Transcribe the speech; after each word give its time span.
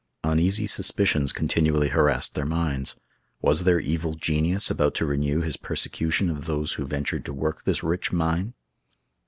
Uneasy 0.23 0.65
suspicions 0.65 1.31
continually 1.31 1.89
harassed 1.89 2.33
their 2.33 2.43
minds. 2.43 2.95
Was 3.39 3.65
their 3.65 3.79
evil 3.79 4.15
genius 4.15 4.71
about 4.71 4.95
to 4.95 5.05
renew 5.05 5.41
his 5.41 5.57
persecution 5.57 6.27
of 6.31 6.45
those 6.47 6.73
who 6.73 6.87
ventured 6.87 7.23
to 7.25 7.33
work 7.33 7.65
this 7.65 7.83
rich 7.83 8.11
mine? 8.11 8.55